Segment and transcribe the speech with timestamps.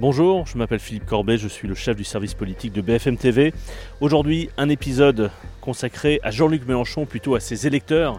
[0.00, 3.54] Bonjour, je m'appelle Philippe Corbet, je suis le chef du service politique de BFM TV.
[4.00, 8.18] Aujourd'hui, un épisode consacré à Jean-Luc Mélenchon, plutôt à ses électeurs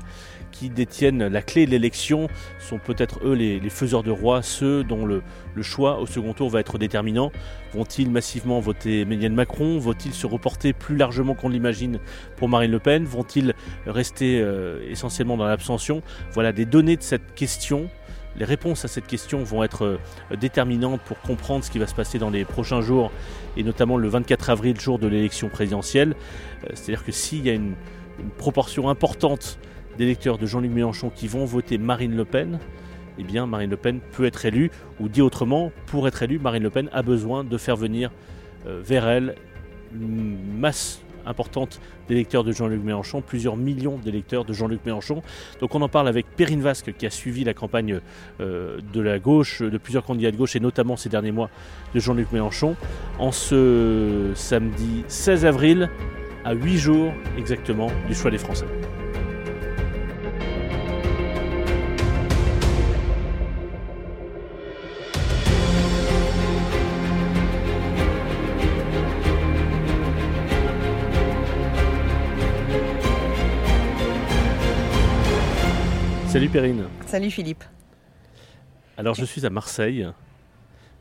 [0.54, 2.30] qui détiennent la clé de l'élection,
[2.60, 5.22] sont peut-être eux les, faiseurs de roi, ceux dont le,
[5.62, 7.34] choix au second tour va être déterminant.
[7.74, 9.78] Vont-ils massivement voter Emmanuel Macron?
[9.78, 12.00] Vont-ils se reporter plus largement qu'on l'imagine
[12.38, 13.04] pour Marine Le Pen?
[13.04, 13.54] Vont-ils
[13.86, 16.02] rester euh, essentiellement dans l'abstention?
[16.32, 17.90] Voilà des données de cette question
[18.38, 21.96] les réponses à cette question vont être euh, déterminantes pour comprendre ce qui va se
[21.96, 23.12] passer dans les prochains jours,
[23.58, 26.16] et notamment le 24 avril, jour de l'élection présidentielle.
[26.64, 27.76] Euh, c'est-à-dire que s'il y a une,
[28.38, 29.60] proportion importante
[29.98, 32.60] d'électeurs de Jean-Luc Mélenchon qui vont voter Marine Le Pen,
[33.18, 36.64] eh bien Marine Le Pen peut être élue, ou dit autrement, pour être élue, Marine
[36.64, 38.12] Le Pen a besoin de faire venir
[38.68, 39.36] euh, vers elle
[39.94, 45.22] une masse importante d'électeurs de Jean-Luc Mélenchon, plusieurs millions d'électeurs de Jean-Luc Mélenchon.
[45.60, 48.00] Donc on en parle avec Perrine Vasque qui a suivi la campagne
[48.40, 51.50] euh, de la gauche, de plusieurs candidats de gauche et notamment ces derniers mois
[51.94, 52.76] de Jean-Luc Mélenchon,
[53.20, 55.90] en ce samedi 16 avril,
[56.44, 58.66] à 8 jours exactement du choix des Français.
[76.36, 76.84] Salut Perrine.
[77.06, 77.64] Salut Philippe.
[78.98, 80.06] Alors je suis à Marseille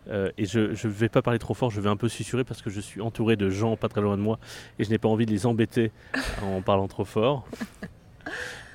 [0.08, 2.62] euh, et je ne vais pas parler trop fort, je vais un peu susurrer parce
[2.62, 4.38] que je suis entouré de gens pas très loin de moi
[4.78, 5.90] et je n'ai pas envie de les embêter
[6.44, 7.48] en parlant trop fort.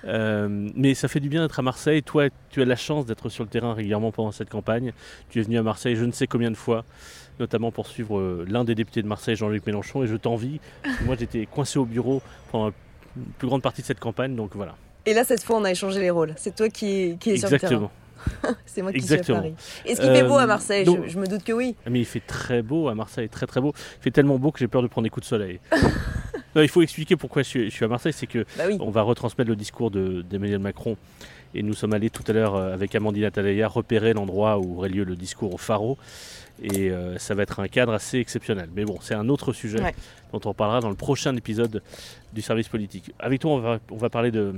[0.04, 2.04] Euh, mais ça fait du bien d'être à Marseille.
[2.04, 4.92] Toi, tu as la chance d'être sur le terrain régulièrement pendant cette campagne.
[5.30, 6.84] Tu es venu à Marseille je ne sais combien de fois,
[7.40, 10.60] notamment pour suivre euh, l'un des députés de Marseille, Jean-Luc Mélenchon, et je t'envie.
[11.06, 12.74] Moi, j'étais coincé au bureau pendant la
[13.38, 14.76] plus grande partie de cette campagne, donc voilà.
[15.06, 16.34] Et là, cette fois, on a échangé les rôles.
[16.38, 17.92] C'est toi qui, qui es sur le terrain.
[18.66, 19.54] c'est moi qui suis à Paris.
[19.86, 21.76] Est-ce qu'il fait beau à euh, Marseille je, me doute que oui.
[21.86, 23.74] Ah, mais il fait très beau à Marseille, très très beau.
[24.00, 25.60] Il fait tellement beau que j'ai peur de prendre des coups de soleil.
[26.56, 28.14] il faut expliquer pourquoi je suis, à Marseille.
[28.14, 30.98] C'est que bah on va retransmettre le discours d'Emmanuel Macron.
[31.56, 34.90] Et nous sommes allés tout à l'heure euh, avec Amandine Atalaya repérer l'endroit où aurait
[34.90, 35.98] lieu le discours au Faro.
[36.62, 38.70] Et euh, ça va être un cadre assez exceptionnel.
[38.76, 39.80] Mais bon, c'est un autre sujet
[40.32, 41.82] dont on parlera dans le prochain épisode
[42.34, 43.14] du service politique.
[43.18, 44.54] Avec toi, on va, on va parler de,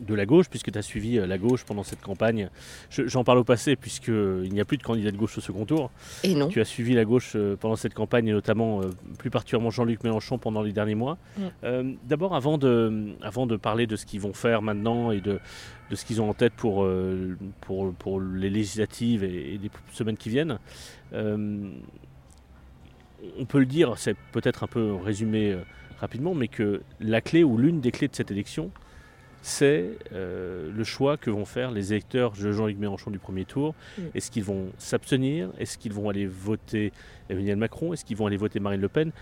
[0.00, 2.50] de la gauche, puisque tu as suivi euh, la gauche pendant cette campagne.
[2.90, 5.90] J'en parle au passé, puisqu'il n'y a plus de candidat de gauche au second tour.
[6.24, 6.48] Et non.
[6.48, 10.04] Tu as suivi la gauche euh, pendant cette campagne, et notamment euh, plus particulièrement Jean-Luc
[10.04, 11.18] Mélenchon pendant les derniers mois.
[11.36, 11.94] Mm.
[12.04, 15.40] D'abord, avant de, avant de parler de ce qu'ils vont faire maintenant et de,
[15.90, 16.86] de ce qu'ils ont en tête pour,
[17.60, 20.58] pour, pour, les législatives et, et, les semaines qui viennent,
[21.12, 21.72] on
[23.46, 25.56] peut le dire, c'est peut-être un peu résumé
[26.00, 28.70] rapidement, mais que la clé ou l'une des clés de cette élection,
[29.42, 33.74] c'est euh, le choix que vont faire les électeurs de Jean-Luc Mélenchon du premier tour.
[34.14, 35.50] Est-ce qu'ils vont s'abstenir?
[35.58, 36.92] Est-ce qu'ils vont aller voter
[37.30, 37.92] Emmanuel Macron?
[37.92, 39.12] Est-ce qu'ils vont aller voter Marine Le Pen?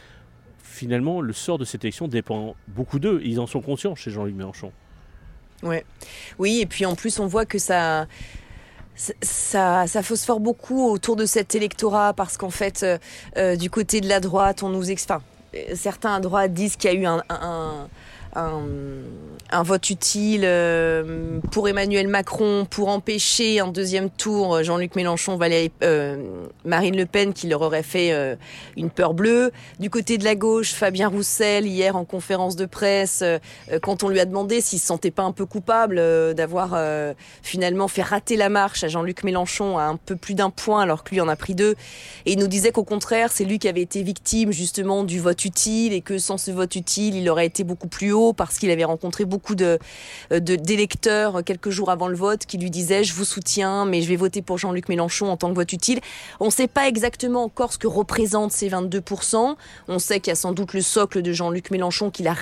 [0.58, 3.20] Finalement, le sort de cette élection dépend beaucoup d'eux.
[3.24, 4.72] Ils en sont conscients chez Jean-Luc Mélenchon.
[5.62, 5.84] Ouais.
[6.38, 8.06] Oui, et puis en plus, on voit que ça
[8.96, 12.98] ça, ça phosphore beaucoup autour de cet électorat parce qu'en fait, euh,
[13.36, 15.20] euh, du côté de la droite, on nous enfin,
[15.74, 17.88] certains à droite disent qu'il y a eu un, un,
[19.62, 25.38] vote utile euh, pour Emmanuel Macron pour empêcher un deuxième tour Jean-Luc Mélenchon,
[25.82, 26.16] euh,
[26.64, 28.36] Marine Le Pen qui leur aurait fait euh,
[28.76, 29.52] une peur bleue.
[29.80, 33.22] Du côté de la gauche, Fabien Roussel hier en conférence de presse,
[33.82, 35.96] quand on lui a demandé s'il se sentait pas un peu coupable
[36.34, 36.76] d'avoir
[37.42, 41.04] finalement fait rater la marche à Jean-Luc Mélenchon à un peu plus d'un point alors
[41.04, 41.74] que lui en a pris deux,
[42.24, 45.44] et il nous disait qu'au contraire c'est lui qui avait été victime justement du vote
[45.44, 48.70] utile et que sans ce vote utile il aurait été beaucoup plus haut parce qu'il
[48.70, 49.78] avait rencontré beaucoup de
[50.30, 54.16] d'électeurs quelques jours avant le vote qui lui disaient je vous soutiens mais je vais
[54.16, 56.00] voter pour Jean-Luc Mélenchon en tant que vote utile.
[56.40, 59.56] On ne sait pas exactement encore ce que représentent ces 22%.
[59.88, 62.36] On sait qu'il y a sans doute le socle de Jean-Luc Mélenchon qu'il a, a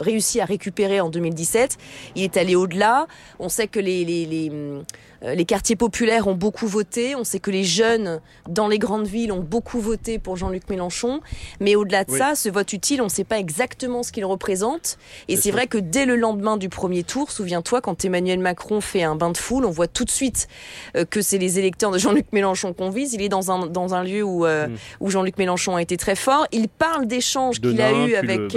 [0.00, 1.78] réussi à récupérer en 2017.
[2.16, 3.06] Il est allé au-delà.
[3.38, 4.82] On sait que les, euh,
[5.22, 7.14] les quartiers populaires ont beaucoup voté.
[7.14, 11.20] On sait que les jeunes dans les grandes villes ont beaucoup voté pour Jean-Luc Mélenchon.
[11.60, 14.98] Mais au-delà de ça, ce vote utile, on ne sait pas exactement ce qu'il représente.
[15.28, 19.02] Et c'est vrai que dès le lendemain du premier tour, souviens-toi, quand Emmanuel Macron fait
[19.02, 20.48] un bain de foule, on voit tout de suite
[20.96, 23.14] euh, que c'est les électeurs de Jean-Luc Mélenchon qu'on vise.
[23.14, 24.76] Il est dans un, dans un lieu où, euh, mm.
[25.00, 26.46] où Jean-Luc Mélenchon a été très fort.
[26.52, 28.56] Il parle d'échanges qu'il a eu avec.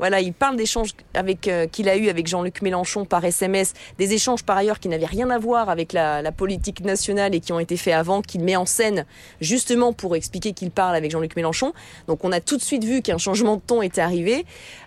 [0.00, 4.42] Voilà, il parle d'échanges avec qu'il a eu avec Jean-Luc Mélenchon par SMS, des échanges
[4.42, 7.76] par ailleurs qui n'avaient rien à voir avec la, politique nationale et qui ont été
[7.76, 9.04] faits avant, qu'il met en scène
[9.42, 11.74] justement pour expliquer qu'il parle avec Jean-Luc Mélenchon.
[12.06, 14.46] Donc on a tout de suite vu qu'un changement de ton était arrivé.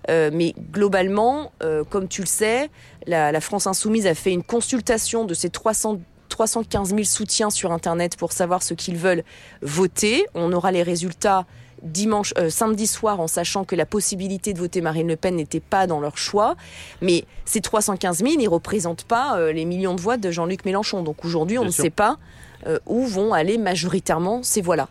[0.09, 2.71] Euh, mais globalement, euh, comme tu le sais,
[3.05, 5.99] la, France insoumise a fait une consultation de ses 300
[6.29, 9.23] 315 000 soutiens sur Internet pour savoir ce qu'ils veulent
[9.61, 10.25] voter.
[10.33, 11.45] On aura les résultats
[11.83, 15.59] dimanche, euh, samedi soir en sachant que la possibilité de voter Marine Le Pen n'était
[15.59, 16.55] pas dans leur choix.
[17.01, 20.65] Mais ces 315 000, ils ne représentent pas euh, les millions de voix de Jean-Luc
[20.65, 21.03] Mélenchon.
[21.03, 22.17] Donc aujourd'hui, on ne sait pas
[22.65, 24.87] euh, où vont aller majoritairement ces voix-là.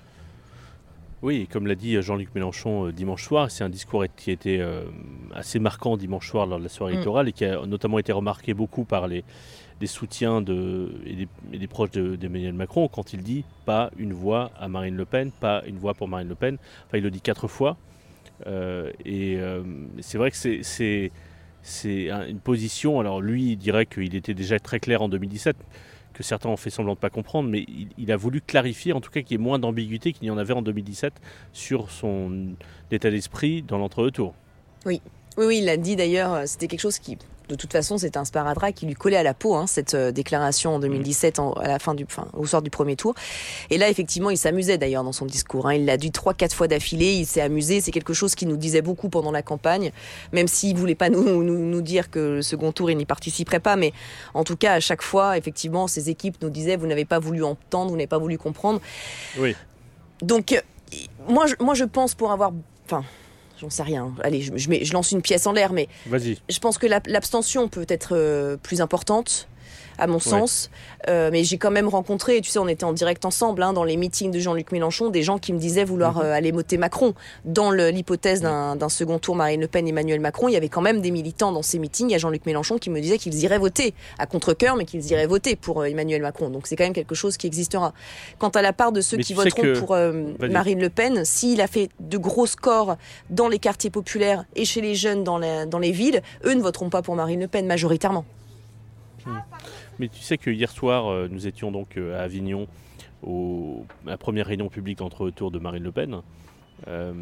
[1.23, 4.61] Oui, comme l'a dit Jean-Luc Mélenchon dimanche soir, c'est un discours qui a été
[5.33, 6.97] assez marquant dimanche soir lors de la soirée mm.
[6.97, 9.23] électorale et qui a notamment été remarqué beaucoup par les,
[9.83, 14.69] des soutiens de, et, des, proches d'Emmanuel Macron quand il dit pas une voix à
[14.69, 16.57] Marine Le Pen, pas une voix pour Marine Le Pen.
[16.87, 17.77] Enfin, il le dit quatre fois.
[18.47, 19.65] Euh, et euh,
[19.99, 21.11] c'est vrai que c'est
[22.01, 23.01] une position.
[23.01, 25.57] Alors lui, il dirait qu'il était déjà très clair en 2017,
[26.15, 27.67] que certains ont fait semblant de ne pas comprendre, mais
[27.99, 30.39] il, a voulu clarifier, en tout cas qu'il y ait moins d'ambiguïté qu'il y en
[30.39, 31.13] avait en 2017
[31.53, 32.55] sur son
[32.93, 34.35] état d'esprit dans l'entre-deux-tours.
[34.87, 35.03] Oui.
[35.39, 37.17] Oui, oui, il l'a dit d'ailleurs, c'était quelque chose qui
[37.53, 40.11] de toute façon, c'est un sparadrap qui lui collait à la peau, hein, cette euh,
[40.11, 43.15] déclaration en 2017, à la fin du, au soir du premier tour.
[43.69, 45.69] Et là, effectivement, il s'amusait d'ailleurs dans son discours.
[45.69, 45.75] Hein.
[45.75, 47.13] Il l'a dit trois, quatre fois d'affilée.
[47.13, 47.83] Il s'est amusé.
[47.83, 49.93] C'est quelque chose qui nous disait beaucoup pendant la campagne,
[50.33, 53.77] même s'il voulait pas nous, nous, dire que le second tour, il n'y participerait pas.
[53.77, 53.93] Mais
[54.33, 57.45] en tout cas, à chaque fois, effectivement, ces équipes nous disaient vous n'avez pas voulu
[57.45, 58.81] entendre, vous n'avez pas voulu comprendre.
[59.39, 59.55] Oui.
[60.23, 60.61] Donc, euh,
[61.29, 62.53] moi, je, moi, je pense pour avoir,
[62.87, 63.05] enfin
[63.63, 64.13] j'en sais rien.
[64.23, 68.17] Allez, je, je, lance une pièce en l'air, mais je pense que l'abstention peut être
[68.17, 69.49] euh, plus importante
[69.99, 70.71] à mon sens.
[71.09, 73.85] Euh, mais j'ai quand même rencontré, tu sais, on était en direct ensemble hein, dans
[73.85, 76.23] les meetings de Jean-Luc Mélenchon, des gens qui me disaient vouloir mhm.
[76.25, 77.15] euh, aller voter Macron.
[77.45, 81.01] Dans l'hypothèse d'un second tour Marine Le Pen, Emmanuel Macron, il y avait quand même
[81.01, 82.09] des militants dans ces meetings.
[82.09, 85.05] Il y a Jean-Luc Mélenchon qui me disait qu'ils iraient voter à contre-coeur, mais qu'ils
[85.11, 86.51] iraient voter pour euh, Emmanuel Macron.
[86.51, 87.93] Donc c'est quand même quelque chose qui existera.
[88.39, 89.97] Quant à la part de ceux qui voteront pour
[90.41, 92.97] Marine Le Pen, s'il a fait de gros scores
[93.31, 96.91] dans les quartiers populaires et chez les jeunes dans, dans les villes, eux ne voteront
[96.91, 98.25] pas pour Marine Le Pen majoritairement.
[99.27, 99.39] Hmm.
[99.99, 102.67] Mais tu sais que hier soir, euh, nous étions donc euh, à Avignon,
[103.27, 106.23] à la première réunion publique entre tours de Marine Le Pen.
[106.89, 107.13] Euh,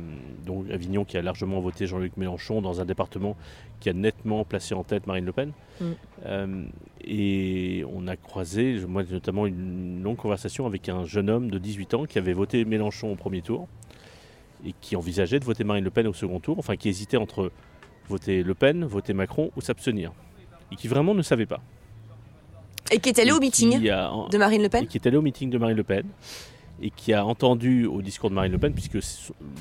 [0.46, 3.37] donc Avignon qui a largement voté Jean-Luc Mélenchon dans un département
[3.78, 5.52] qui a nettement placé en tête Marine Le Pen.
[5.81, 6.67] Mm.
[7.05, 11.94] et on a croisé, moi notamment, une longue conversation avec un jeune homme de 18
[11.94, 13.69] ans qui avait voté Mélenchon au premier tour
[14.64, 17.50] et qui envisageait de voter Marine Le Pen au second tour, enfin qui hésitait entre
[18.08, 20.12] voter Le Pen, voter Macron ou s'abstenir.
[20.72, 21.61] Et qui vraiment ne savait pas.
[22.90, 25.50] Et qui est allé au meeting de Marine Le Pen Qui est allé au meeting
[25.50, 26.04] de Marine Le Pen
[26.82, 28.98] et qui a entendu au discours de Marine Le Pen, puisque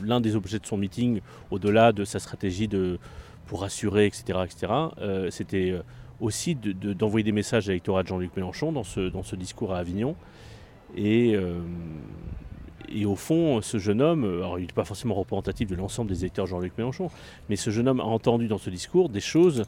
[0.03, 1.21] l'un des objets de son meeting,
[1.51, 2.97] au-delà de sa stratégie de,
[3.47, 5.81] pour rassurer, etc., etc., euh, c'était euh,
[6.21, 9.73] aussi d'envoyer de, des messages à l'électorat de Jean-Luc Mélenchon dans ce, dans ce discours
[9.73, 10.15] à Avignon.
[10.95, 11.59] Et, euh,
[12.87, 16.21] et au fond, ce jeune homme, alors il n'est pas forcément représentatif de l'ensemble des
[16.21, 17.09] électeurs de Jean-Luc Mélenchon,
[17.49, 19.63] mais ce jeune homme a entendu dans ce discours des choses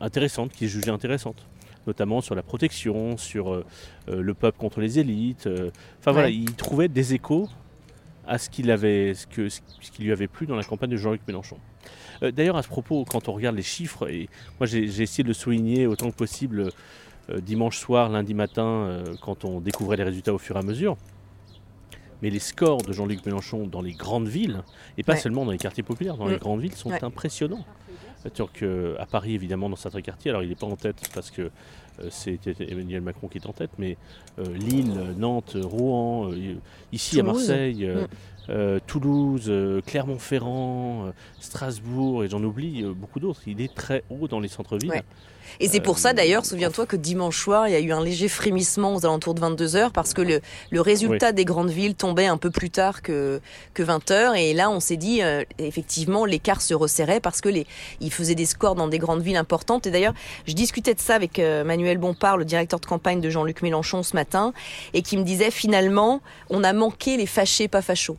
[0.00, 1.46] intéressantes, qu'il jugeait intéressantes
[1.86, 3.64] notamment sur la protection, sur euh,
[4.08, 5.46] euh, le peuple contre les élites.
[5.46, 5.70] Euh.
[5.98, 7.48] Enfin voilà, il trouvait des échos
[8.26, 9.60] à ce, qu'il avait, ce, que, ce
[9.92, 11.58] qui lui avait plu dans la campagne de Jean-Luc Mélenchon.
[12.20, 14.28] D'ailleurs, à ce propos, quand on regarde les chiffres, et
[14.60, 16.68] moi j'ai essayé de le souligner autant que possible
[17.38, 20.96] dimanche soir, lundi matin, quand on découvrait les résultats au fur et à mesure,
[22.22, 24.62] mais les scores de Jean-Luc Mélenchon dans les grandes villes,
[24.96, 26.38] et pas seulement dans les quartiers populaires, dans les mm.
[26.38, 27.64] grandes villes, sont impressionnants.
[28.22, 31.42] C'est-à-dire qu'à Paris, évidemment, dans certains quartiers, alors il n'est pas en tête parce que
[32.00, 33.96] euh, c'est Emmanuel Macron qui est en tête, mais
[34.38, 36.54] euh, Lille, Nantes, Rouen, euh,
[36.92, 37.86] ici à Marseille,
[38.48, 38.80] mm.
[38.86, 39.52] Toulouse,
[39.86, 43.42] Clermont-Ferrand, Strasbourg, et j'en oublie beaucoup d'autres.
[43.46, 45.02] Il est très haut dans les centres-villes.
[45.60, 48.02] Et c'est pour ça euh, d'ailleurs, souviens-toi que dimanche soir, il y a eu un
[48.02, 52.26] léger frémissement aux alentours de 22h parce que le, le résultat des grandes villes tombait
[52.26, 53.40] un peu plus tard que,
[53.74, 54.36] que 20h.
[54.36, 57.66] Et là, on s'est dit, euh, effectivement, l'écart se resserrait parce que les,
[58.00, 59.86] ils faisaient des scores dans des grandes villes importantes.
[59.86, 60.14] Et d'ailleurs,
[60.46, 64.02] je discutais de ça avec euh, Manuel Bompard, le directeur de campagne de Jean-Luc Mélenchon
[64.02, 64.52] ce matin,
[64.94, 66.20] et qui me disait finalement,
[66.50, 68.18] on a manqué les fâchés pas fachos.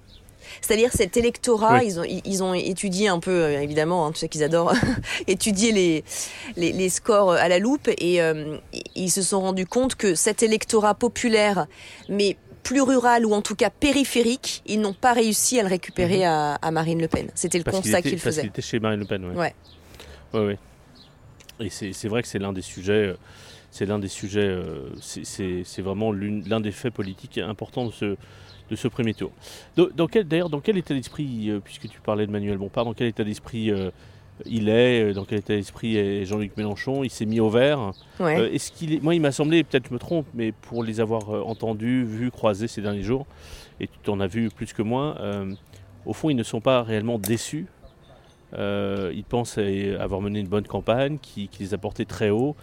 [0.62, 4.30] C'est-à-dire cet électorat, ils, ont, ils ont étudié un peu, euh, évidemment, hein, tu sais
[4.30, 4.74] qu'ils adorent
[5.28, 6.04] étudier les,
[6.58, 8.58] les, scores à la loupe, et euh,
[8.96, 11.68] ils se sont rendus compte que cet électorat populaire,
[12.10, 16.20] mais plus rural ou en tout cas périphérique, ils n'ont pas réussi à le récupérer
[16.20, 16.58] mhm.
[16.62, 17.30] à, Marine Le Pen.
[17.36, 18.24] C'était le constat qu'ils faisaient.
[18.24, 19.54] Parce qu'il était chez Marine Le Pen, ouais.
[20.34, 20.58] Ouais, ouais,
[21.60, 23.08] Et c'est vrai que c'est l'un des sujets...
[23.08, 23.18] Euh,
[23.70, 24.56] c'est l'un des sujets,
[25.02, 28.16] c'est vraiment l'un des faits politiques importants de ce,
[28.70, 29.32] de ce premier tour.
[29.76, 33.24] D'ailleurs, dans quel état d'esprit, euh, puisque tu parlais de Manuel Bompard, dans quel état
[33.24, 33.92] d'esprit euh,
[34.46, 37.04] il est, euh, dans quel état d'esprit est Jean-Luc Mélenchon?
[37.04, 37.92] Il s'est mis au vert.
[38.20, 39.04] est-ce qu'il est...
[39.04, 42.68] Moi, il m'a semblé, peut-être je me trompe, mais pour les avoir entendus, vus, croisés
[42.68, 43.26] ces derniers jours,
[43.80, 45.18] et tu en as vu plus que moi,
[46.06, 47.68] au fond, ils ne sont pas réellement déçus.
[48.58, 49.58] ils pensent
[50.00, 52.56] avoir mené une bonne campagne qui, qui les a portés très haut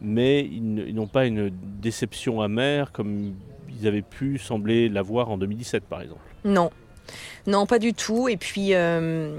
[0.00, 1.50] mais ils n'ont pas une
[1.80, 3.34] déception amère comme
[3.80, 6.20] ils avaient pu sembler l'avoir en 2017 par exemple.
[6.44, 6.70] Non,
[7.46, 8.28] non, pas du tout.
[8.28, 9.30] Et puis, euh,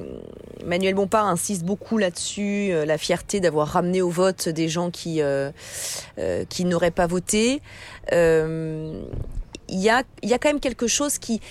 [0.66, 5.22] Manuel Bompard insiste beaucoup là-dessus, euh, la fierté d'avoir ramené au vote des gens qui,
[5.22, 5.51] euh,
[6.50, 7.62] qui n'auraient pas voté
[9.70, 11.42] il y a, y a quand même quelque chose qui,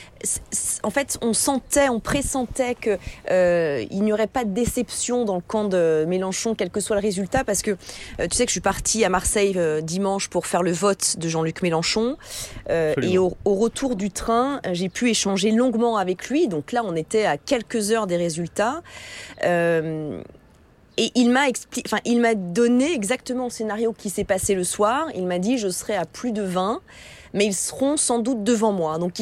[0.82, 2.98] en fait, on sentait, on pressentait que
[3.30, 6.96] euh, il n'y aurait pas de déception dans le camp de Mélenchon, quel que soit
[6.96, 10.28] le résultat, parce que euh, tu sais que je suis partie à Marseille euh, dimanche
[10.28, 12.16] pour faire le vote de Jean-Luc Mélenchon,
[12.68, 16.48] et au, retour du train, j'ai pu échanger longuement avec lui.
[16.48, 18.82] Donc là, on était à quelques heures des résultats.
[20.98, 24.64] Et il m'a expliqué, enfin, il m'a donné exactement le scénario qui s'est passé le
[24.64, 25.06] soir.
[25.14, 26.80] Il m'a dit, je serai à plus de 20
[27.34, 28.98] mais ils seront sans doute devant moi.
[28.98, 29.14] Donc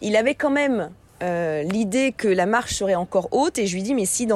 [0.00, 0.90] il, avait quand même
[1.22, 4.28] euh, l'idée que la marche serait encore haute et je lui dis mais si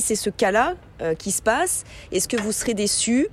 [0.00, 3.28] c'est ce cas-là euh, qui se passe, est-ce que vous serez déçus?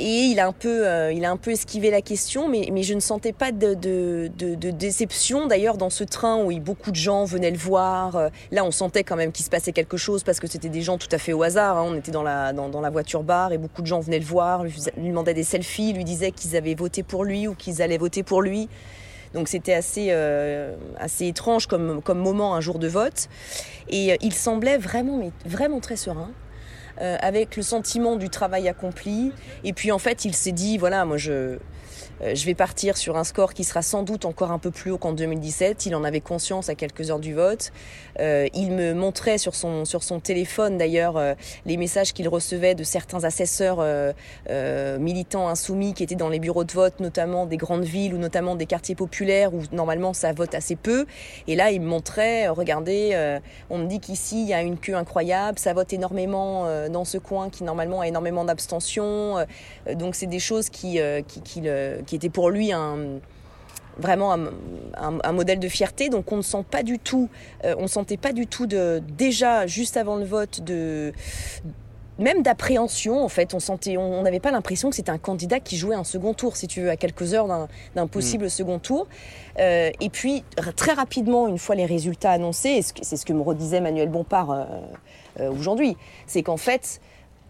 [0.00, 2.82] Et il a un peu, euh, il a un peu esquivé la question, mais, mais
[2.82, 5.46] je ne sentais pas de, de, déception.
[5.46, 9.04] D'ailleurs, dans ce train où beaucoup de gens venaient le voir, euh, là, on sentait
[9.04, 11.32] quand même qu'il se passait quelque chose parce que c'était des gens tout à fait
[11.32, 11.78] au hasard.
[11.78, 11.84] Hein.
[11.86, 14.64] On était dans la, dans, la voiture bar et beaucoup de gens venaient le voir,
[14.64, 18.24] lui, demandaient des selfies, lui disaient qu'ils avaient voté pour lui ou qu'ils allaient voter
[18.24, 18.68] pour lui.
[19.32, 23.28] Donc c'était assez, euh, assez étrange comme, comme moment un jour de vote.
[23.88, 26.30] Et il semblait vraiment, vraiment très serein.
[27.00, 29.32] Euh, avec le sentiment du travail accompli.
[29.64, 31.58] Et puis en fait, il s'est dit, voilà, moi je,
[32.22, 34.92] euh, je vais partir sur un score qui sera sans doute encore un peu plus
[34.92, 35.86] haut qu'en 2017.
[35.86, 37.72] Il en avait conscience à quelques heures du vote.
[38.20, 41.20] Euh, il me montrait sur son, sur son téléphone d'ailleurs
[41.66, 43.84] les messages qu'il recevait de certains assesseurs
[44.98, 48.54] militants insoumis qui étaient dans les bureaux de vote, notamment des grandes villes ou notamment
[48.54, 51.06] des quartiers populaires où normalement ça vote assez peu.
[51.48, 53.38] Et là, il me montrait, regardez,
[53.70, 57.18] on me dit qu'ici il y a une queue incroyable, ça vote énormément dans ce
[57.18, 59.44] coin qui normalement a énormément d'abstention.
[59.94, 60.98] donc c'est des choses qui,
[61.28, 63.20] qui, qui, le, était pour lui un
[63.98, 64.36] vraiment
[64.96, 66.08] un, modèle de fierté.
[66.08, 67.28] Donc on ne sent pas du tout,
[67.64, 71.12] euh, on sentait pas du tout de déjà juste avant le vote de
[72.18, 73.54] même d'appréhension en fait.
[73.54, 76.56] On sentait, on n'avait pas l'impression que c'était un candidat qui jouait un second tour,
[76.56, 78.50] si tu veux, à quelques heures d'un possible mm.
[78.50, 79.06] second tour.
[79.58, 80.44] Euh, et puis
[80.76, 84.50] très rapidement, une fois les résultats annoncés, c'est ce que me redisait Manuel Bompard
[85.40, 87.00] euh, aujourd'hui, c'est qu'en fait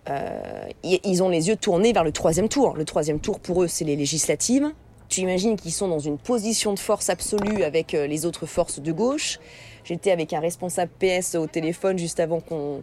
[0.09, 2.75] euh, ils ont les yeux tournés vers le troisième tour.
[2.77, 4.71] Le troisième tour, pour eux, c'est les législatives.
[5.09, 8.81] Tu imagines qu'ils sont dans une position de force absolue avec euh, les autres forces
[8.81, 9.39] de gauche.
[9.85, 12.83] J'étais avec un responsable PS au téléphone juste avant qu'on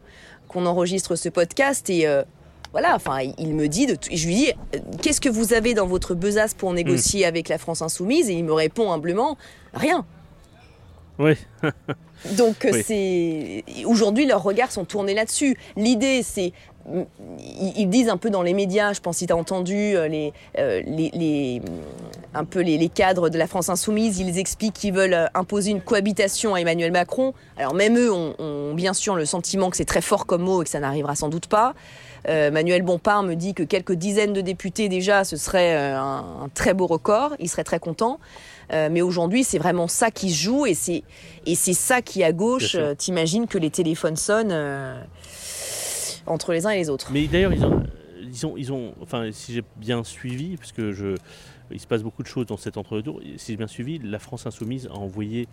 [0.65, 2.23] enregistre ce podcast et euh,
[2.71, 4.51] voilà, enfin, il me dit, de je lui dis,
[5.01, 8.29] qu'est-ce que vous avez dans votre besace pour négocier avec la France insoumise?
[8.29, 9.37] Et il me répond humblement,
[9.73, 10.05] rien.
[11.19, 11.33] Oui.
[12.37, 15.57] Donc c'est aujourd'hui leurs regards sont tournés là-dessus.
[15.75, 16.53] L'idée c'est
[17.77, 20.33] ils disent un peu dans les médias, je pense si tu as entendu euh, les,
[20.57, 21.61] euh, les, les,
[22.33, 25.71] un peu les, les, cadres de la France insoumise, ils expliquent qu'ils veulent euh, imposer
[25.71, 27.33] une cohabitation à Emmanuel Macron.
[27.57, 30.61] Alors même eux ont, ont bien sûr le sentiment que c'est très fort comme mot
[30.61, 31.73] et que ça n'arrivera sans doute pas.
[32.27, 36.49] Euh, Manuel Bompard me dit que quelques dizaines de députés déjà, ce serait un, un
[36.53, 38.19] très beau record, il serait très content.
[38.73, 41.03] Euh, mais aujourd'hui, c'est vraiment ça qui se joue et c'est
[41.45, 42.77] et c'est ça qui à gauche.
[42.97, 44.55] T'imagines que les téléphones sonnent
[46.25, 47.09] entre les uns et les autres.
[47.11, 47.83] Mais d'ailleurs, ils ont,
[48.21, 51.15] ils ont, ils ont, enfin, si j'ai bien suivi, parce que je,
[51.71, 54.45] il se passe beaucoup de choses dans cet entre-deux si j'ai bien suivi, la France
[54.45, 55.47] Insoumise a envoyé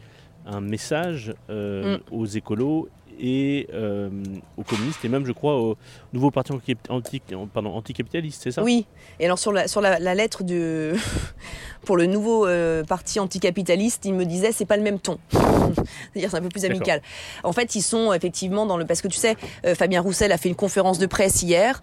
[0.46, 2.00] un message euh, mm.
[2.12, 4.08] aux écolos et euh,
[4.56, 5.76] aux communistes et même je crois au
[6.12, 6.52] nouveau parti
[6.88, 7.22] anti,
[7.52, 8.62] pardon, anticapitaliste, c'est ça?
[8.62, 8.86] Oui,
[9.20, 10.94] et alors sur la, sur la, lettre de,
[11.84, 15.18] pour le nouveau euh, parti anticapitaliste, il me disait c'est pas le même ton.
[15.32, 17.02] C'est-à-dire c'est un peu plus amical.
[17.44, 18.86] En fait, ils sont effectivement dans le...
[18.86, 21.82] Parce que tu sais, euh, Fabien Roussel a fait une conférence de presse hier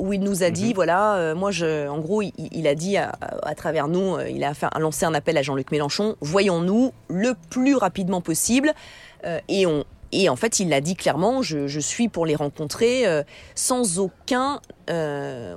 [0.00, 0.74] où il nous a dit, mhm.
[0.74, 1.86] voilà, moi je...
[1.86, 3.12] En gros, il, a dit à,
[3.44, 7.34] à, travers nous, il a, fait, a lancé un appel à Jean-Luc Mélenchon, voyons-nous le
[7.48, 8.72] plus rapidement possible
[9.46, 13.22] et on, et en fait, il l'a dit clairement, je, suis pour les rencontrer euh,
[13.54, 14.60] sans aucun,
[14.90, 15.54] euh,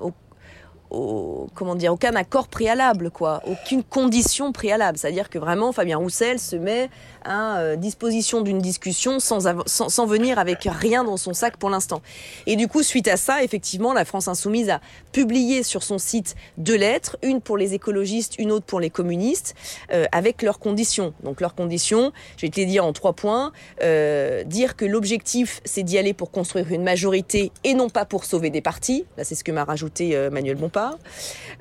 [1.53, 4.97] comment dire, aucun accord préalable, quoi, aucune condition préalable.
[4.97, 6.89] C'est-à-dire que vraiment, Fabien Roussel se met
[7.23, 12.01] à euh, disposition d'une discussion sans, sans, venir avec rien dans son sac pour l'instant.
[12.47, 14.81] Et du coup, suite à ça, effectivement, la France Insoumise a
[15.11, 19.55] publié sur son site deux lettres, une pour les écologistes, une autre pour les communistes,
[19.93, 21.13] euh, avec leurs conditions.
[21.23, 23.51] Donc leurs conditions, je vais te les dire en trois points.
[23.81, 28.25] Euh, dire que l'objectif, c'est d'y aller pour construire une majorité et non pas pour
[28.25, 29.05] sauver des partis.
[29.17, 30.80] Là, c'est ce que m'a rajouté Manuel Bompard.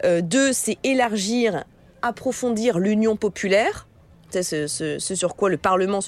[0.04, 1.64] Euh, deux, c'est élargir,
[2.02, 3.86] approfondir l'union populaire.
[4.30, 5.98] C'est ce, sur quoi le Parlement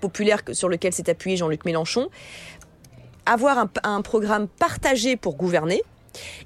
[0.00, 2.08] populaire sur lequel s'est appuyé Jean-Luc Mélenchon.
[3.24, 5.82] Avoir un, programme partagé pour gouverner.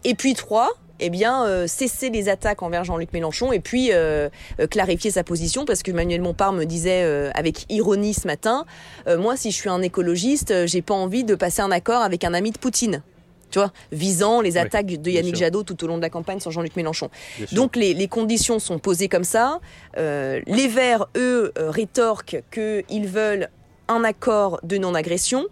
[0.05, 4.31] Et puis trois, eh bien, euh, cesser les attaques envers Jean-Luc Mélenchon et puis euh,
[4.71, 8.65] clarifier sa position parce que Manuel Montpart me disait avec ironie ce matin,
[9.07, 12.33] moi, si je suis un écologiste, j'ai pas envie de passer un accord avec un
[12.33, 13.03] ami de Poutine.
[13.51, 16.51] Tu vois, visant les attaques de Yannick Jadot tout au long de la campagne sur
[16.51, 17.11] Jean-Luc Mélenchon.
[17.53, 19.61] Donc les, les, conditions sont posées comme ça.
[19.97, 23.49] les Verts, eux, rétorquent qu'ils veulent
[23.89, 25.47] un accord de non-agression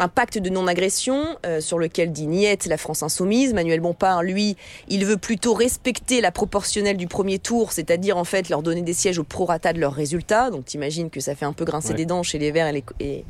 [0.00, 3.52] un pacte de non-agression euh, sur lequel dit niette la France insoumise.
[3.52, 4.56] Manuel Bompard, lui,
[4.88, 8.94] il veut plutôt respecter la proportionnelle du premier tour, c'est-à-dire en fait leur donner des
[8.94, 10.50] sièges au prorata de leurs résultats.
[10.50, 12.84] Donc t'imagines que ça fait un peu grincer des dents chez les Verts et les,
[13.00, 13.24] et,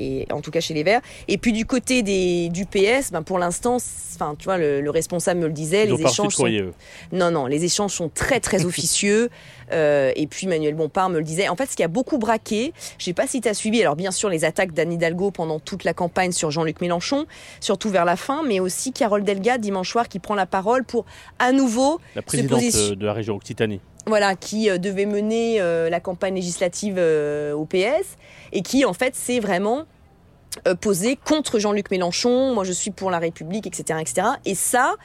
[0.00, 1.02] et en tout cas chez les Verts.
[1.28, 5.40] Et puis du côté des, du PS, ben pour l'instant, enfin tu vois, le, responsable
[5.40, 6.48] me le disait, les échanges sont
[7.12, 9.30] non non, les échanges sont très très officieux.
[9.72, 11.48] Euh, et puis Manuel Bompard me le disait.
[11.48, 13.94] En fait, ce qui a beaucoup braqué, je sais pas si tu as suivi, alors
[13.94, 17.26] bien sûr les attaques d'Anne Hidalgo pendant toute la campagne sur Jean-Luc Mélenchon,
[17.60, 21.04] surtout vers la fin, mais aussi Carole Delga dimanche soir qui prend la parole pour
[21.38, 26.00] à nouveau la présidente de la région Occitanie voilà, qui euh, devait mener euh, la
[26.00, 28.16] campagne législative au PS
[28.52, 29.86] et qui en fait s'est vraiment
[30.66, 34.26] euh, posé contre Jean-Luc Mélenchon, moi je suis pour la République, etc., etc.
[34.44, 34.96] Et ça,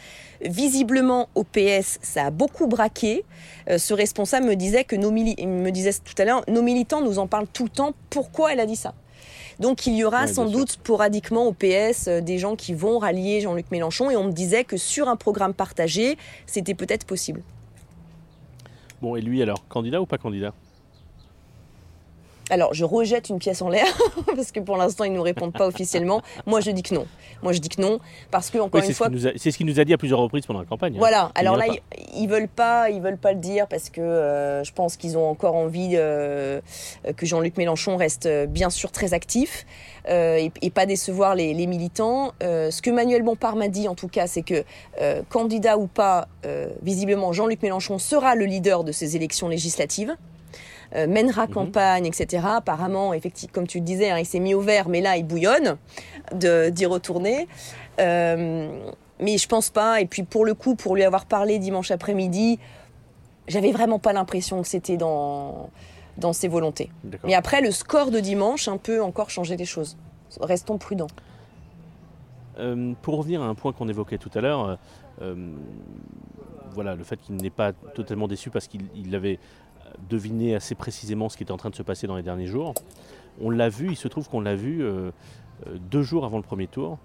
[0.41, 3.23] visiblement au PS, ça a beaucoup braqué.
[3.69, 7.19] Euh, ce responsable me disait que nos me disait tout à l'heure, nos militants nous
[7.19, 7.93] en parlent tout le temps.
[8.09, 8.95] Pourquoi elle a dit ça?
[9.59, 13.39] Donc il y aura sans doute sporadiquement au PS euh, des gens qui vont rallier
[13.39, 17.43] Jean-Luc Mélenchon et on me disait que sur un programme partagé, c'était peut-être possible.
[19.15, 20.53] Et lui alors, candidat ou pas candidat?
[22.51, 23.87] Alors, je rejette une pièce en l'air
[24.35, 26.21] parce que pour l'instant, ils ne nous répondent pas officiellement.
[26.45, 27.07] Moi, je dis que non.
[27.41, 27.99] Moi, je dis que non
[28.29, 30.59] parce que encore une fois, c'est ce qu'il nous a dit à plusieurs reprises pendant
[30.59, 30.93] la campagne.
[30.93, 30.99] Hein.
[30.99, 31.31] Voilà.
[31.33, 31.65] Alors là,
[32.15, 35.17] ils, ne veulent pas, ils veulent pas le dire parce que euh, je pense qu'ils
[35.17, 36.61] ont encore envie euh,
[37.17, 39.65] que Jean-Luc Mélenchon reste euh, bien sûr très actif
[40.07, 42.33] et, pas décevoir les, militants.
[42.41, 44.63] ce que Manuel Bompard m'a dit, en tout cas, c'est que
[45.29, 46.27] candidat ou pas,
[46.83, 50.15] visiblement, Jean-Luc Mélenchon sera le leader de ces élections législatives.
[50.93, 51.53] Euh, mènera mhm.
[51.53, 52.45] campagne, etc.
[52.57, 55.25] Apparemment, effectivement, comme tu le disais, hein, il s'est mis au vert, mais là, il
[55.25, 55.77] bouillonne
[56.31, 57.47] d'y retourner.
[57.99, 60.01] Euh, mais je pense pas.
[60.01, 62.59] Et puis pour le coup, pour lui avoir parlé dimanche après-midi,
[63.47, 65.69] j'avais vraiment pas l'impression que c'était dans
[66.17, 66.91] dans ses volontés.
[67.25, 69.97] Mais après, le score de dimanche un peu encore changé les choses.
[70.39, 71.07] Restons prudents.
[72.57, 74.79] Euh, pour revenir à un point qu'on évoquait tout à l'heure,
[76.75, 79.39] voilà, le fait qu'il n'est pas totalement déçu parce qu'il avait
[80.09, 82.73] deviner assez précisément ce qui était en train de se passer dans les derniers jours.
[83.41, 85.11] On l'a vu, il se trouve qu'on l'a vu euh,
[85.67, 86.97] euh, deux jours avant le premier tour.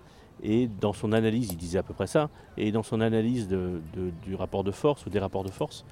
[0.42, 4.34] Et dans son analyse, il disait à peu près ça, et dans son analyse du
[4.34, 5.84] rapport de force ou des rapports de force,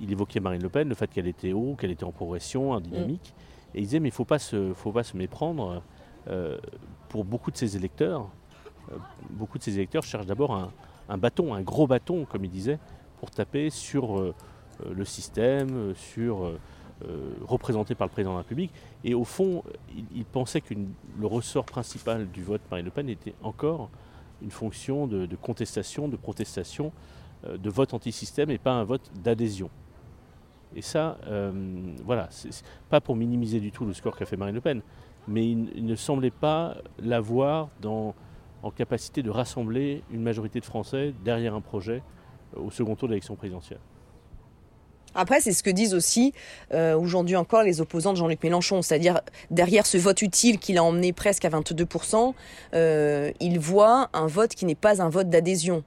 [0.00, 2.80] il évoquait Marine Le Pen, le fait qu'elle était haut, qu'elle était en progression, en
[2.80, 3.34] dynamique.
[3.34, 3.76] Mm.
[3.76, 5.82] Et il disait, mais il ne faut, pas se, faut pas se méprendre.
[6.28, 6.58] Euh,
[7.08, 8.28] pour beaucoup de ses électeurs,
[9.30, 10.70] beaucoup de ses électeurs cherchent d'abord un,
[11.08, 12.78] un, bâton, un gros bâton, comme il disait,
[13.18, 14.34] pour taper sur euh,
[14.84, 16.54] le système, euh,
[17.04, 18.72] euh, représenté par le président de la République.
[19.04, 19.62] Et au fond,
[20.14, 23.90] il, pensait que le ressort principal du vote Marine Le Pen était encore
[24.42, 26.92] une fonction de, contestation, de protestation,
[27.48, 29.70] de vote anti-système et pas un vote d'adhésion.
[30.76, 31.18] Et ça,
[32.04, 32.28] voilà,
[32.88, 34.82] pas pour minimiser du tout le score qu'a fait Marine Le Pen,
[35.26, 41.54] mais il, ne semblait pas l'avoir en capacité de rassembler une majorité de Français derrière
[41.54, 42.02] un projet
[42.56, 43.80] au second tour de l'élection présidentielle.
[45.14, 46.32] Après, c'est ce que disent aussi
[46.72, 50.84] euh, aujourd'hui encore les opposants de Jean-Luc Mélenchon, c'est-à-dire derrière ce vote utile qu'il a
[50.84, 52.34] emmené presque à 22%,
[52.74, 55.82] euh, il voit un vote qui n'est pas un vote d'adhésion,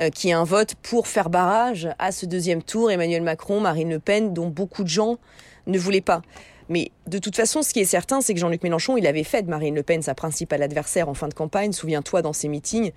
[0.00, 3.90] euh, qui est un vote pour faire barrage à ce deuxième tour Emmanuel Macron, Marine
[3.90, 5.18] Le Pen, dont beaucoup de gens
[5.66, 6.22] ne voulaient pas.
[6.68, 9.42] Mais de toute façon, ce qui est certain, c'est que Jean-Luc Mélenchon, il avait fait
[9.42, 11.72] de Marine Le Pen sa principale adversaire en fin de campagne.
[11.72, 12.92] Souviens-toi, dans ses meetings,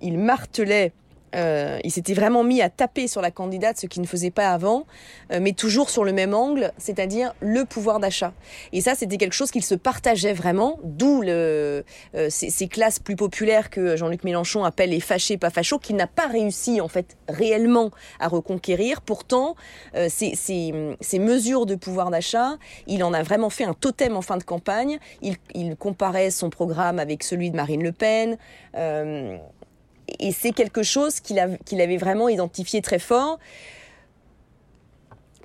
[0.00, 0.92] il martelait
[1.36, 4.50] euh, il s'était vraiment mis à taper sur la candidate, ce qu'il ne faisait pas
[4.50, 4.86] avant,
[5.32, 8.32] euh, mais toujours sur le même angle, c'est-à-dire le pouvoir d'achat.
[8.72, 11.82] Et ça, c'était quelque chose qu'il se partageait vraiment, d'où euh,
[12.28, 16.26] ces, classes plus populaires que Jean-Luc Mélenchon appelle les fâchés, pas fachos, qu'il n'a pas
[16.26, 19.02] réussi en fait réellement à reconquérir.
[19.02, 19.54] Pourtant,
[20.08, 20.72] ces,
[21.18, 24.98] mesures de pouvoir d'achat, il en a vraiment fait un totem en fin de campagne.
[25.22, 28.36] Il comparait son programme avec celui de Marine Le Pen
[30.18, 33.38] et c'est quelque chose qu'il avait vraiment identifié très fort.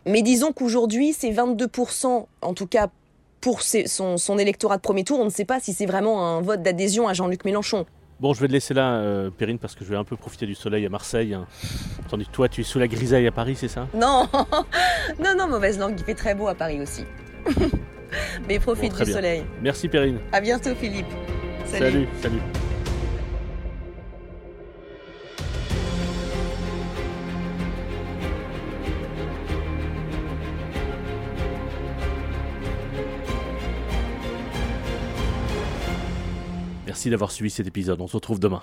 [0.06, 2.90] Mais disons qu'aujourd'hui, c'est 22%, en tout cas
[3.42, 5.20] pour son, électorat de premier tour.
[5.20, 7.86] On ne sait pas si c'est vraiment un vote d'adhésion à Jean-Luc Mélenchon.
[8.20, 10.46] Bon, je vais te laisser là, euh, Perrine, parce que je vais un peu profiter
[10.46, 11.34] du soleil à Marseille.
[11.34, 11.48] Hein.
[12.08, 13.88] Tandis que toi, tu es sous la grisaille à Paris, c'est ça?
[13.96, 14.30] Non,
[15.20, 15.96] non, non, mauvaise langue.
[15.98, 17.04] Il fait très beau à Paris aussi.
[18.48, 19.44] Mais profite du soleil.
[19.64, 20.20] Merci, Perrine.
[20.32, 21.08] À bientôt, Philippe.
[21.66, 22.08] salut.
[22.22, 22.42] salut.
[36.92, 38.02] Merci d'avoir suivi cet épisode.
[38.02, 38.62] On se retrouve demain.